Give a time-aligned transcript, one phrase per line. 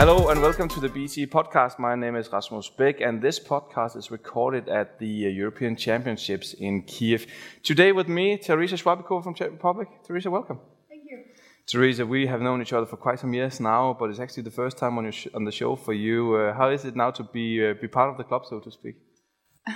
[0.00, 1.78] Hello and welcome to the BE podcast.
[1.78, 6.54] My name is Rasmus Beck, and this podcast is recorded at the uh, European Championships
[6.54, 7.26] in Kiev.
[7.62, 9.88] Today with me, Teresa Švábíková from Czech Republic.
[10.06, 10.58] Teresa, welcome.
[10.88, 11.18] Thank you.
[11.66, 14.50] Teresa, we have known each other for quite some years now, but it's actually the
[14.50, 16.34] first time on, your sh- on the show for you.
[16.34, 18.70] Uh, how is it now to be uh, be part of the club, so to
[18.70, 18.94] speak?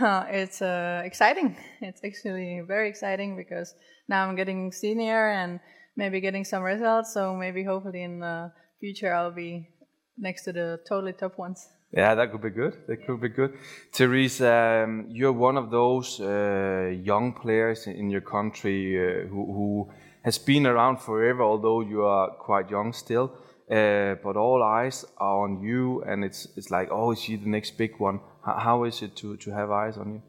[0.00, 1.54] Uh, it's uh, exciting.
[1.82, 3.74] It's actually very exciting because
[4.08, 5.60] now I'm getting senior and
[5.98, 7.12] maybe getting some results.
[7.12, 9.68] So maybe hopefully in the future I'll be
[10.16, 11.68] next to the totally top ones.
[11.92, 12.74] Yeah, that could be good.
[12.88, 13.56] That could be good.
[13.92, 19.92] Teresa, um, you're one of those uh, young players in your country uh, who, who
[20.24, 23.32] has been around forever, although you are quite young still.
[23.70, 27.48] Uh, but all eyes are on you, and it's it's like, oh, is she the
[27.48, 28.16] next big one?
[28.46, 30.22] H- how is it to, to have eyes on you?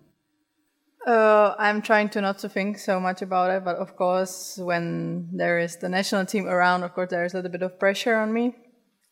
[1.12, 5.30] Uh, I'm trying to not to think so much about it, but of course, when
[5.34, 8.16] there is the national team around, of course, there is a little bit of pressure
[8.16, 8.56] on me,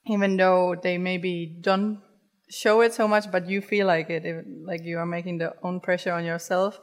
[0.07, 2.01] even though they maybe don't
[2.49, 5.53] show it so much, but you feel like it, if, like you are making the
[5.63, 6.79] own pressure on yourself.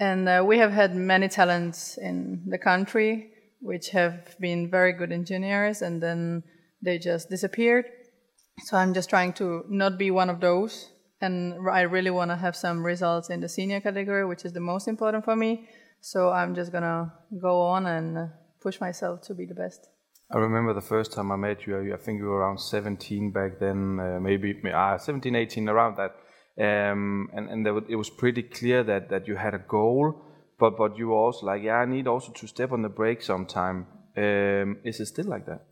[0.00, 5.10] And uh, we have had many talents in the country which have been very good
[5.10, 6.44] engineers, and then
[6.80, 7.86] they just disappeared.
[8.64, 12.36] So I'm just trying to not be one of those and I really want to
[12.36, 15.68] have some results in the senior category, which is the most important for me.
[16.00, 18.30] So I'm just gonna go on and
[18.60, 19.88] push myself to be the best.
[20.30, 23.58] I remember the first time I met you, I think you were around 17 back
[23.58, 26.14] then, uh, maybe uh, 17, 18, around that.
[26.60, 30.22] Um, and and it was pretty clear that, that you had a goal,
[30.58, 33.22] but, but you were also like, yeah, I need also to step on the brake
[33.22, 33.86] sometime.
[34.16, 35.64] Um, is it still like that?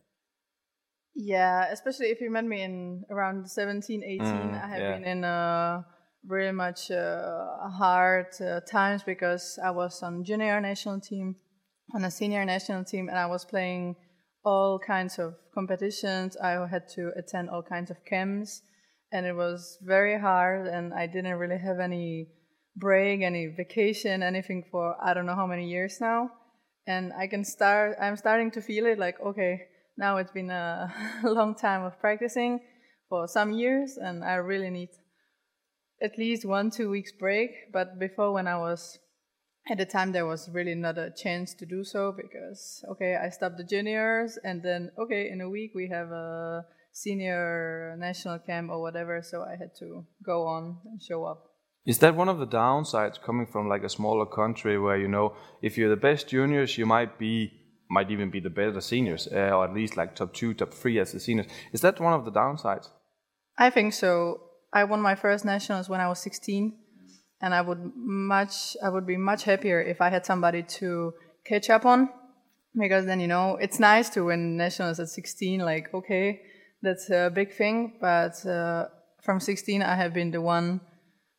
[1.15, 4.93] Yeah, especially if you met me in around 17, 18, Mm, I have yeah.
[4.95, 5.83] been in uh,
[6.25, 11.37] very much uh, hard uh, times because I was on junior national team,
[11.95, 13.97] on a senior national team, and I was playing
[14.47, 16.37] all kinds of competitions.
[16.37, 18.63] I had to attend all kinds of camps,
[19.13, 22.29] and it was very hard, and I didn't really have any
[22.77, 26.31] break, any vacation, anything for I don't know how many years now.
[26.87, 29.63] And I can start, I'm starting to feel it like, okay,
[29.99, 32.61] now it's been a long time of practicing
[33.09, 34.91] for some years, and I really need
[36.01, 37.51] at least one, two weeks break.
[37.73, 38.99] But before, when I was
[39.69, 43.31] at the time, there was really not a chance to do so because, okay, I
[43.31, 48.71] stopped the juniors, and then, okay, in a week we have a senior national camp
[48.71, 51.53] or whatever, so I had to go on and show up.
[51.85, 55.35] Is that one of the downsides coming from like a smaller country where you know
[55.63, 57.53] if you're the best juniors, you might be
[57.89, 60.99] might even be the better seniors, uh, or at least like top two, top three
[60.99, 61.47] as the seniors.
[61.73, 62.89] Is that one of the downsides?
[63.57, 64.41] I think so.
[64.73, 66.77] I won my first nationals when I was 16,
[67.47, 67.93] and I would
[68.35, 71.13] much I would be much happier if I had somebody to
[71.51, 72.09] catch up on,
[72.75, 75.61] because then you know it's nice to win nationals at 16.
[75.61, 76.41] Like okay,
[76.83, 78.87] that's a big thing, but uh,
[79.23, 80.81] from 16 I have been the one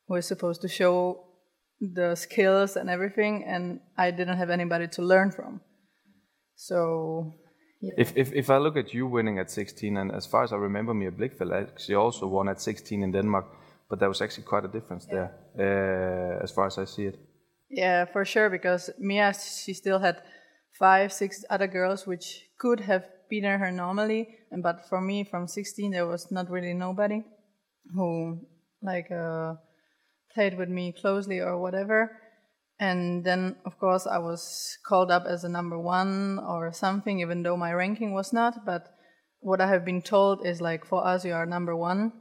[0.07, 0.95] who is supposed to show
[1.81, 5.59] the skills and everything, and I didn't have anybody to learn from.
[6.55, 6.77] So
[8.03, 10.55] If, if if I look at you winning at 16, and as far as I
[10.55, 13.45] remember, Mia Blichfeld actually also won at 16 in Denmark,
[13.89, 17.19] but there was actually quite a difference there, uh, as far as I see it.
[17.69, 18.49] Yeah, for sure.
[18.49, 20.21] Because Mia, she still had
[20.77, 25.47] five, six other girls which could have beaten her normally, and but for me, from
[25.47, 27.23] 16, there was not really nobody
[27.93, 28.39] who
[28.81, 29.55] like uh,
[30.33, 32.19] played with me closely or whatever.
[32.79, 37.41] And then, of course, I was called up as a number one or something, even
[37.41, 38.65] though my ranking was not.
[38.65, 38.87] But
[39.39, 42.13] what I have been told is like, for us, you are number one,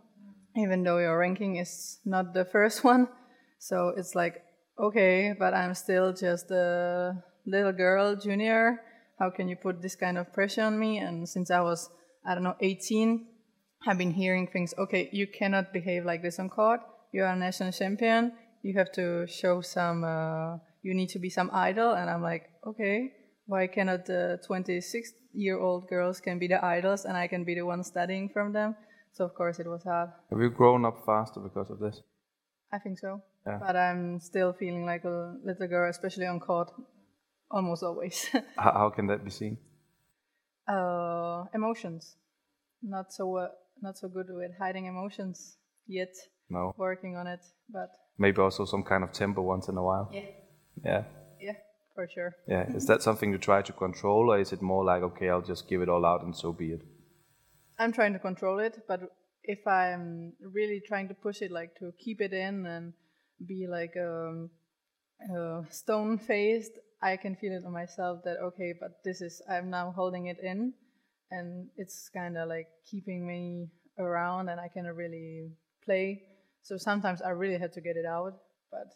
[0.56, 3.08] even though your ranking is not the first one.
[3.58, 4.42] So it's like,
[4.78, 8.80] okay, but I'm still just a little girl, junior.
[9.18, 10.98] How can you put this kind of pressure on me?
[10.98, 11.88] And since I was,
[12.26, 13.26] I don't know, 18,
[13.86, 16.80] I've been hearing things, okay, you cannot behave like this on court.
[17.12, 18.32] You are a national champion.
[18.62, 21.92] You have to show some, uh, you need to be some idol.
[21.92, 23.12] And I'm like, okay,
[23.46, 27.54] why cannot the 26 year old girls can be the idols and I can be
[27.54, 28.74] the one studying from them?
[29.16, 30.10] So of course it was hard.
[30.30, 32.02] Have you grown up faster because of this?
[32.72, 33.22] I think so.
[33.46, 33.58] Yeah.
[33.66, 36.70] But I'm still feeling like a little girl, especially on court,
[37.50, 38.28] almost always.
[38.58, 39.56] How, how can that be seen?
[40.68, 42.16] uh, emotions.
[42.82, 43.48] Not so uh,
[43.82, 46.12] not so good with hiding emotions yet.
[46.50, 46.74] No.
[46.76, 47.40] Working on it,
[47.70, 50.08] but Maybe also some kind of temper once in a while.
[50.12, 50.30] yeah,
[50.84, 51.04] Yeah.
[51.40, 51.52] yeah,
[51.94, 52.34] for sure.
[52.48, 52.64] Yeah.
[52.74, 55.68] Is that something you try to control, or is it more like, okay, I'll just
[55.68, 56.82] give it all out and so be it?
[57.78, 59.00] I'm trying to control it, but
[59.44, 62.92] if I'm really trying to push it, like to keep it in and
[63.46, 64.50] be like um,
[65.34, 69.70] uh, stone faced, I can feel it on myself that okay, but this is I'm
[69.70, 70.72] now holding it in,
[71.30, 73.68] and it's kind of like keeping me
[73.98, 75.52] around, and I cannot really
[75.84, 76.22] play.
[76.62, 78.32] So sometimes I really had to get it out,
[78.70, 78.88] but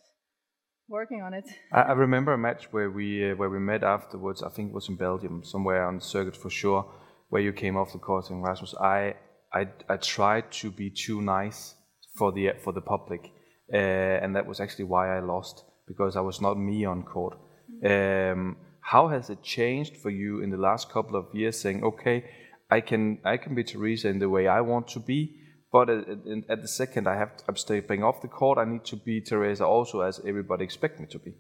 [0.89, 1.45] working on it.
[1.73, 4.43] I, I remember a match where we uh, where we met afterwards.
[4.43, 6.91] I think it was in Belgium, somewhere on the circuit for sure,
[7.31, 9.15] where you came off the court in Rasmus, I
[9.53, 11.75] I I tried to be too nice
[12.17, 13.33] for the for the public,
[13.73, 13.77] uh,
[14.23, 17.39] and that was actually why I lost because I was not me on court.
[17.85, 21.61] Um, how has it changed for you in the last couple of years?
[21.61, 22.25] Saying, okay,
[22.71, 25.37] I can I can be Teresa in the way I want to be,
[25.73, 26.09] but at,
[26.49, 29.65] at the second I have I'm stepping off the court, I need to be Teresa
[29.67, 31.33] also as everybody expect me to be.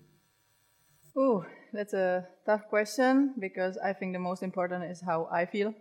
[1.16, 5.75] Ooh, that's a tough question because I think the most important is how I feel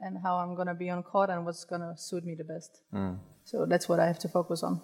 [0.00, 2.82] and how I'm gonna be on court and what's gonna suit me the best.
[2.92, 3.18] Mm.
[3.44, 4.80] So that's what I have to focus on.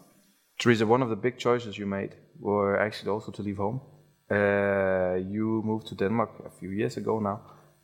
[0.58, 3.80] Teresa, one of the big choices you made were actually also to leave home.
[4.30, 7.40] Uh, you moved to Denmark a few years ago now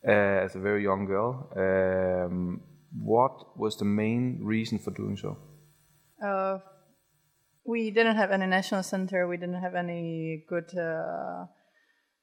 [0.07, 1.51] uh, as a very young girl.
[1.57, 2.61] Um,
[2.93, 5.37] what was the main reason for doing so?
[6.25, 6.59] Uh,
[7.65, 9.29] we didn't have any national center.
[9.29, 11.47] We didn't have any good uh,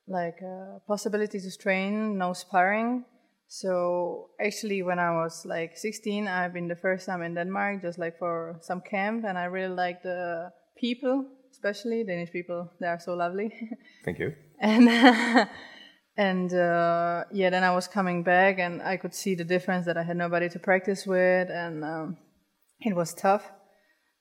[0.07, 2.17] like uh, possibility to train.
[2.17, 3.05] No sparring.
[3.47, 7.99] So actually, when I was like 16, I've been the first time in Denmark, just
[7.99, 12.71] like for some camp, and I really liked the people, especially Danish people.
[12.79, 13.53] They are so lovely.
[14.05, 14.33] Thank you.
[14.59, 14.89] and
[16.17, 19.97] and uh, yeah, then I was coming back, and I could see the difference that
[19.97, 22.17] I had nobody to practice with, and um,
[22.79, 23.51] it was tough.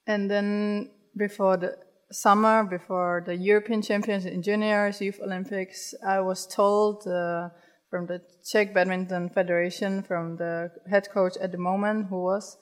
[0.07, 1.79] And then before the
[2.15, 7.49] summer, before the European Champions in juniors, Youth Olympics, I was told uh,
[7.91, 12.57] from the Czech Badminton Federation, from the head coach at the moment, who was,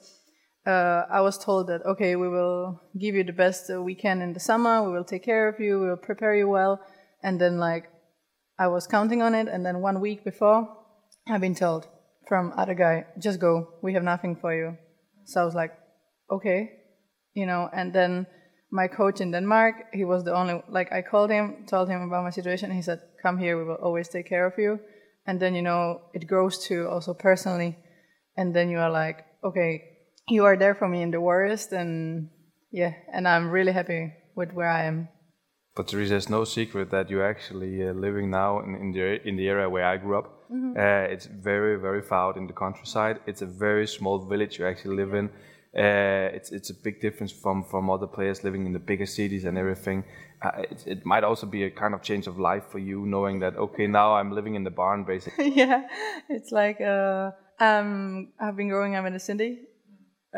[0.66, 4.32] uh, I was told that okay, we will give you the best we can in
[4.32, 4.82] the summer.
[4.82, 5.80] We will take care of you.
[5.80, 6.80] We will prepare you well.
[7.22, 7.88] And then like
[8.58, 10.68] I was counting on it, and then one week before,
[11.28, 11.88] I've been told
[12.28, 13.74] from other guy, just go.
[13.82, 14.76] We have nothing for you.
[15.24, 15.72] So I was like,
[16.30, 16.70] okay,
[17.34, 17.68] you know.
[17.72, 18.26] And then
[18.72, 22.24] my coach in Denmark, he was the only like I called him, told him about
[22.24, 22.70] my situation.
[22.70, 23.58] He said, come here.
[23.58, 24.80] We will always take care of you.
[25.26, 27.76] And then you know it grows to also personally,
[28.36, 29.82] and then you are like, okay,
[30.28, 32.30] you are there for me in the worst, and
[32.72, 35.08] yeah, and I'm really happy with where I am.
[35.76, 39.36] But Teresa, it's no secret that you're actually uh, living now in, in, the in
[39.36, 40.50] the area where I grew up.
[40.50, 40.76] Mm-hmm.
[40.76, 43.20] Uh, it's very very far out in the countryside.
[43.26, 45.30] It's a very small village you actually live in.
[45.74, 49.44] Uh, it's it's a big difference from from other players living in the bigger cities
[49.44, 50.04] and everything.
[50.42, 53.40] Uh, it, it, might also be a kind of change of life for you, knowing
[53.40, 55.48] that okay now I'm living in the barn basically.
[55.56, 55.88] yeah,
[56.28, 59.60] it's like uh, um, I've been growing up in the city.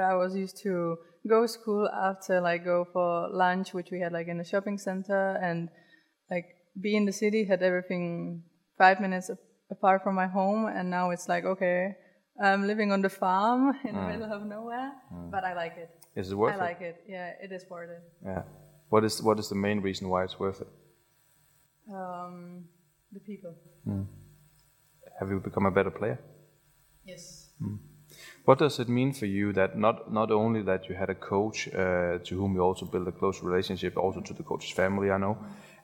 [0.01, 0.99] I was used to
[1.29, 4.79] go to school after like go for lunch, which we had like in the shopping
[4.79, 5.69] center, and
[6.31, 6.47] like
[6.81, 8.45] be in the city had everything
[8.79, 9.33] five minutes
[9.69, 11.97] apart from my home, and now it's like okay,
[12.41, 13.95] I'm living on the farm in mm.
[13.95, 15.31] the middle of nowhere, mm.
[15.31, 15.91] but I like it.
[16.17, 16.61] Is it worth I it?
[16.61, 17.05] I like it.
[17.09, 18.03] Yeah, it is worth it.
[18.25, 18.43] Yeah.
[18.89, 20.69] What is what is the main reason why it's worth it?
[21.93, 22.65] Um,
[23.13, 23.55] the people.
[23.87, 24.07] Mm.
[25.19, 26.19] Have you become a better player?
[27.05, 27.51] Yes.
[28.45, 28.47] Mm.
[28.47, 31.69] What does it mean for you that not not only that you had a coach
[31.69, 35.19] uh, to whom you also built a close relationship, also to the coach's family, I
[35.19, 35.39] know,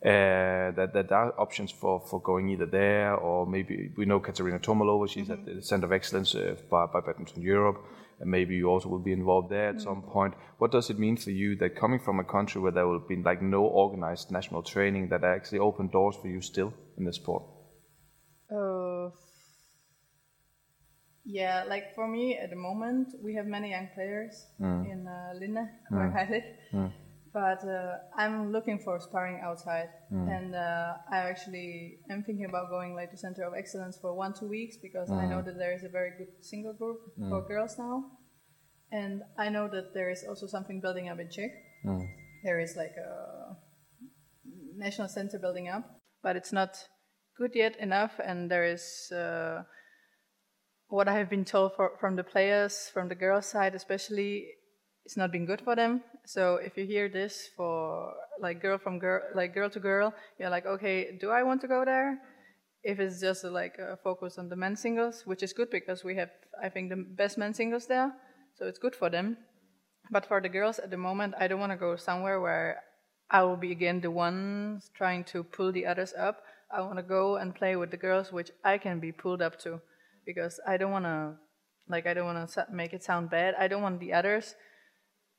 [0.05, 4.21] uh, that, that there are options for, for going either there or maybe we know
[4.21, 5.49] Katerina Tomalová, she's mm-hmm.
[5.49, 7.85] at the Center of Excellence uh, by, by Badminton Europe,
[8.19, 9.85] and maybe you also will be involved there at mm-hmm.
[9.85, 10.35] some point.
[10.59, 13.17] What does it mean for you that coming from a country where there will be
[13.17, 17.43] like no organized national training that actually open doors for you still in the sport?
[21.25, 24.91] Yeah, like for me at the moment, we have many young players mm.
[24.91, 26.17] in uh, Linde, where mm.
[26.17, 26.45] I live.
[26.73, 26.93] Mm.
[27.33, 30.29] But uh, I'm looking for sparring outside, mm.
[30.29, 34.33] and uh, I actually am thinking about going like to Center of Excellence for one
[34.33, 35.45] two weeks because I know mm.
[35.45, 36.99] that there is a very good single group
[37.29, 37.49] for mm.
[37.49, 38.05] girls now,
[38.91, 41.51] and I know that there is also something building up in Czech.
[42.43, 43.57] There is like a
[44.77, 45.85] national center building up,
[46.23, 46.89] but it's not
[47.39, 49.63] good yet enough, and there is uh,
[50.91, 54.47] what I have been told for, from the players, from the girls' side especially,
[55.05, 56.03] it's not been good for them.
[56.27, 60.51] So if you hear this for like girl from girl, like girl to girl, you're
[60.51, 62.19] like, okay, do I want to go there?
[62.83, 66.17] If it's just like a focus on the men's singles, which is good because we
[66.17, 66.31] have,
[66.63, 68.13] I think, the best men's singles there,
[68.57, 69.37] so it's good for them.
[70.11, 72.83] But for the girls at the moment, I don't want to go somewhere where
[73.31, 76.43] I will be again the one trying to pull the others up.
[76.75, 79.59] I want to go and play with the girls, which I can be pulled up
[79.61, 79.81] to
[80.33, 81.35] because I don't want to,
[81.89, 83.55] like, I don't want to make it sound bad.
[83.59, 84.55] I don't want the others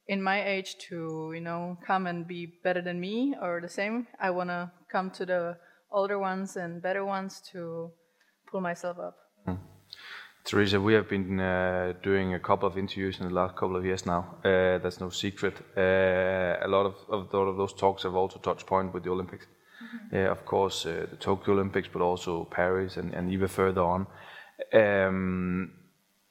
[0.07, 4.07] in my age to, you know, come and be better than me or the same.
[4.19, 5.57] I want to come to the
[5.91, 7.91] older ones and better ones to
[8.49, 9.15] pull myself up.
[9.45, 9.55] Hmm.
[10.43, 13.85] Teresa, we have been uh, doing a couple of interviews in the last couple of
[13.85, 14.37] years now.
[14.43, 15.55] Uh, that's no secret.
[15.77, 19.45] Uh, a lot of, of, of, those talks have also touched point with the Olympics.
[19.81, 20.31] Mm-hmm.
[20.31, 24.07] of course, uh, the Tokyo Olympics, but also Paris and, and even further on.
[24.73, 25.71] Um,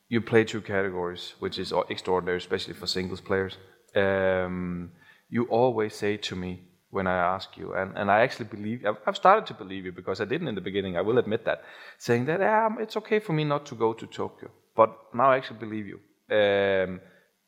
[0.08, 3.56] you play two categories, which is extraordinary, especially for singles players.
[3.94, 4.90] Um,
[5.28, 9.16] you always say to me when I ask you, and, and I actually believe, I've,
[9.16, 11.62] started to believe you because I didn't in the beginning, I will admit that,
[11.98, 14.50] saying that um, it's okay for me not to go to Tokyo.
[14.74, 16.00] But now I actually believe you.
[16.36, 17.00] Um,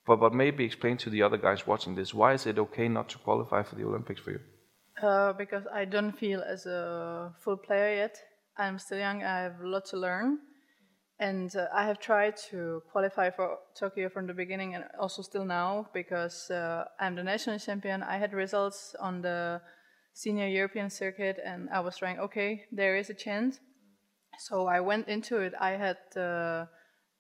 [0.07, 3.09] but, but maybe explain to the other guys watching this, why is it okay not
[3.11, 4.41] to qualify for the Olympics for you?
[5.03, 8.17] Uh, because I don't feel as a full player yet.
[8.57, 10.39] I'm still young, I have a lot to learn.
[11.23, 15.45] And uh, I have tried to qualify for Tokyo from the beginning and also still
[15.45, 18.03] now because uh, I'm the national champion.
[18.03, 19.61] I had results on the
[20.15, 23.61] senior European circuit and I was trying, okay, there is a chance.
[24.41, 25.53] So I went into it.
[25.61, 26.67] I had uh,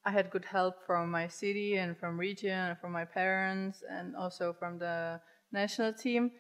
[0.04, 4.16] I had good help from my city and from region and from my parents and
[4.16, 5.20] also from the
[5.52, 6.32] national team,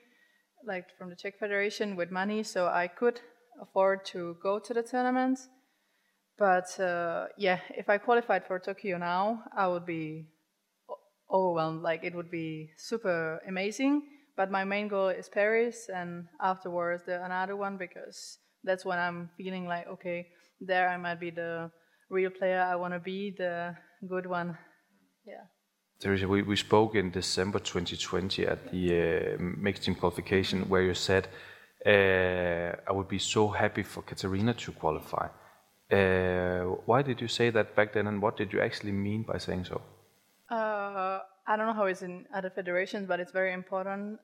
[0.66, 2.42] like from the Czech Federation with money.
[2.42, 3.20] So I could
[3.60, 5.48] afford to go to the tournaments
[6.42, 10.26] but uh, yeah, if I qualified for Tokyo now, I would be
[11.30, 11.82] overwhelmed.
[11.82, 14.02] Like it would be super amazing.
[14.36, 19.30] But my main goal is Paris, and afterwards the another one because that's when I'm
[19.36, 20.26] feeling like okay,
[20.60, 21.70] there I might be the
[22.10, 23.76] real player I want to be, the
[24.08, 24.58] good one.
[25.24, 25.44] Yeah.
[26.00, 30.94] Teresa, we, we spoke in December 2020 at the uh, mixed team qualification where you
[30.94, 31.28] said,
[31.86, 35.28] uh, I would be so happy for Katarina to qualify.
[35.92, 39.38] Uh, why did you say that back then, and what did you actually mean by
[39.38, 39.82] saying so?
[40.50, 44.18] Uh, I don't know how it's in other federations, but it's very important.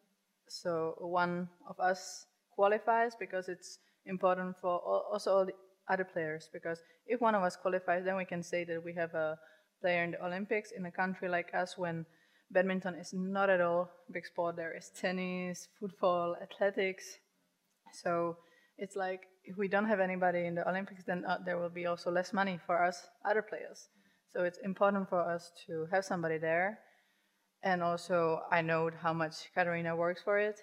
[0.48, 4.78] So one of us qualifies because it's important for
[5.12, 5.54] also all the
[5.88, 6.48] other players.
[6.52, 9.38] Because if one of us qualifies, then we can say that we have a
[9.80, 12.06] player in the Olympics in a country like us when
[12.50, 14.56] badminton is not at all big sport.
[14.56, 17.04] There is tennis, football, athletics.
[17.92, 18.38] So
[18.78, 21.86] it's like if we don't have anybody in the Olympics, then uh, there will be
[21.86, 23.88] also less money for us other players.
[24.30, 26.78] So it's important for us to have somebody there.
[27.62, 30.60] And also, I know how much Katarina works for it.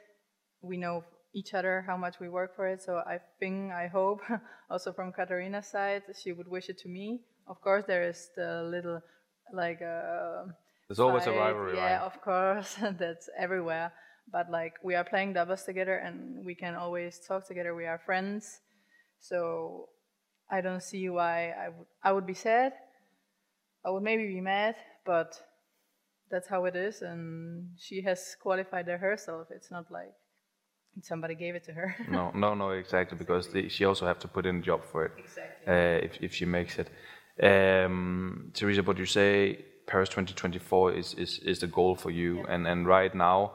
[0.61, 2.81] We know each other how much we work for it.
[2.81, 4.21] So I think, I hope,
[4.69, 7.21] also from Katarina's side, she would wish it to me.
[7.47, 9.01] Of course, there is the little,
[9.51, 10.45] like, uh,
[10.87, 11.75] there's always a rivalry.
[11.75, 12.05] Yeah, right?
[12.05, 13.91] of course, that's everywhere.
[14.31, 17.75] But like, we are playing doubles together, and we can always talk together.
[17.75, 18.59] We are friends
[19.19, 19.89] so
[20.50, 22.74] I don't see why I would I would be sad.
[23.86, 25.39] I would maybe be mad, but
[26.29, 29.48] that's how it is, and she has qualified there herself.
[29.51, 30.13] It's not like
[31.01, 31.95] somebody gave it to her.
[32.10, 35.05] no, no, no, exactly, because the, she also have to put in a job for
[35.05, 35.12] it.
[35.17, 35.67] Exactly.
[35.67, 36.89] Uh, if if she makes it,
[37.43, 42.53] um, Teresa, what you say Paris 2024 is is, is the goal for you, yeah.
[42.53, 43.53] and and right now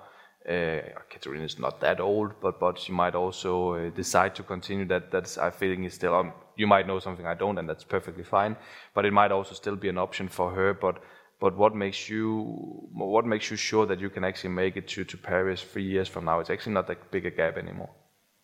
[0.49, 0.81] uh,
[1.11, 4.87] Katarina is not that old, but but she might also uh, decide to continue.
[4.87, 6.15] That that's I think is still.
[6.15, 8.57] Um, you might know something I don't, and that's perfectly fine.
[8.95, 10.73] But it might also still be an option for her.
[10.73, 11.03] But
[11.41, 15.05] but what makes you what makes you sure that you can actually make it to
[15.05, 16.41] to Paris three years from now?
[16.41, 17.91] It's actually not that big a gap anymore.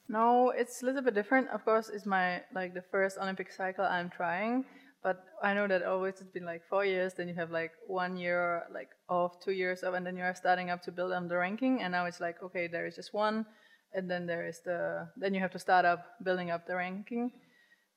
[0.09, 1.49] No, it's a little bit different.
[1.49, 4.65] Of course, it's my like the first Olympic cycle I'm trying.
[5.07, 8.17] But I know that always it's been like four years, then you have like one
[8.17, 11.29] year like off, two years off, and then you are starting up to build on
[11.29, 11.81] the ranking.
[11.81, 13.47] And now it's like, okay, there is just one,
[13.95, 17.31] and then there is the, then you have to start up building up the ranking.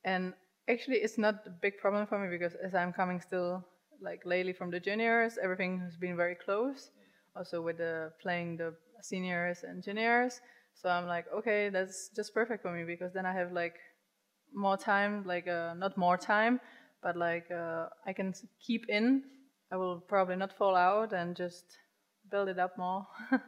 [0.06, 0.36] And
[0.70, 3.66] actually, it's not a big problem for me because as I'm coming still
[4.00, 6.92] like lately from the juniors, everything has been very close.
[7.36, 10.42] Also with the playing the seniors and juniors.
[10.76, 13.78] So I'm like, okay, that's just perfect for me because then I have like
[14.54, 16.60] more time, like uh, not more time,
[17.02, 18.34] but like uh, I can
[18.66, 19.24] keep in.
[19.72, 21.64] I will probably not fall out and just
[22.32, 23.08] build it up more.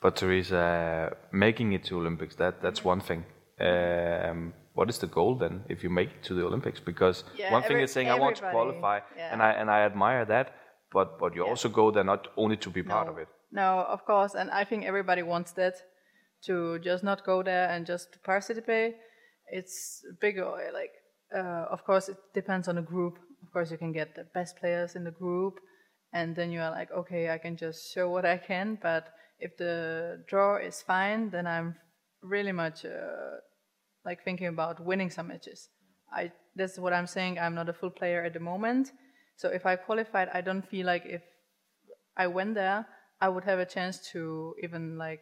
[0.00, 3.24] but Teresa, making it to Olympics that that's one thing.
[3.58, 6.80] Um, what is the goal then if you make it to the Olympics?
[6.80, 9.32] Because yeah, one thing every, is saying I want to qualify, yeah.
[9.32, 10.54] and I and I admire that.
[10.92, 11.50] But but you yeah.
[11.50, 13.28] also go there not only to be no, part of it.
[13.50, 15.74] No, of course, and I think everybody wants that
[16.44, 18.96] to just not go there and just participate.
[19.50, 20.92] It's bigger like
[21.34, 23.18] uh, of course, it depends on the group.
[23.42, 25.54] Of course, you can get the best players in the group,
[26.12, 28.78] and then you are like, okay, I can just show what I can.
[28.80, 31.76] But if the draw is fine, then I'm
[32.22, 33.40] really much uh,
[34.04, 35.68] like thinking about winning some matches.
[36.12, 37.38] I that's what I'm saying.
[37.38, 38.92] I'm not a full player at the moment,
[39.36, 41.22] so if I qualified, I don't feel like if
[42.16, 42.86] I went there,
[43.20, 45.20] I would have a chance to even like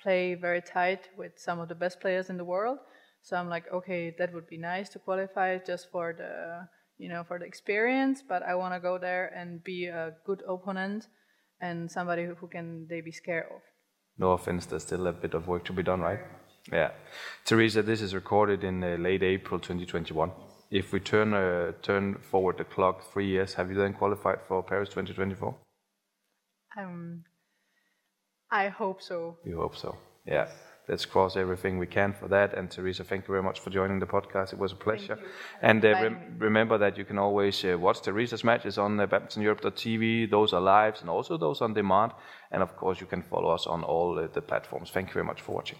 [0.00, 2.78] play very tight with some of the best players in the world.
[3.26, 7.24] So I'm like, okay, that would be nice to qualify just for the you know,
[7.24, 11.08] for the experience, but I want to go there and be a good opponent
[11.60, 13.60] and somebody who, who can they be scared of.
[14.16, 16.20] No offense, there's still a bit of work to be done, right?
[16.72, 16.92] Yeah.
[17.44, 20.30] Teresa, this is recorded in uh, late April 2021.
[20.70, 24.62] If we turn uh, turn forward the clock three years, have you then qualified for
[24.62, 25.54] Paris 2024?
[26.78, 27.24] Um,
[28.52, 29.38] I hope so.
[29.44, 29.96] You hope so.
[30.24, 30.46] Yeah.
[30.88, 32.54] Let's cross everything we can for that.
[32.54, 34.52] And Teresa, thank you very much for joining the podcast.
[34.52, 35.18] It was a pleasure.
[35.60, 40.30] And uh, rem- remember that you can always uh, watch Teresa's matches on uh, badmintoneurope.tv.
[40.30, 42.12] Those are lives and also those on demand.
[42.52, 44.90] And of course, you can follow us on all uh, the platforms.
[44.90, 45.78] Thank you very much for watching.